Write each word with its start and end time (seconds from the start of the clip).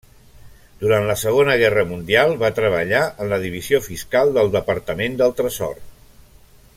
Durant 0.83 1.03
la 1.09 1.15
Segona 1.23 1.57
Guerra 1.63 1.83
Mundial 1.89 2.33
va 2.45 2.51
treballar 2.61 3.03
en 3.25 3.31
la 3.35 3.41
divisió 3.45 3.83
Fiscal 3.91 4.33
del 4.39 4.53
Departament 4.59 5.21
del 5.21 5.37
Tresor. 5.43 5.81